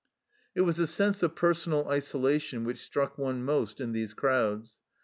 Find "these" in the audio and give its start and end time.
3.91-4.15